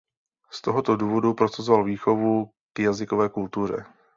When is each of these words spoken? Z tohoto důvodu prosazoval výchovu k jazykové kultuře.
Z 0.51 0.61
tohoto 0.61 0.95
důvodu 0.95 1.33
prosazoval 1.33 1.83
výchovu 1.83 2.51
k 2.73 2.79
jazykové 2.79 3.29
kultuře. 3.29 3.85